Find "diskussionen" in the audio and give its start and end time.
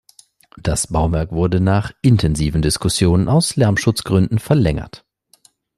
2.63-3.27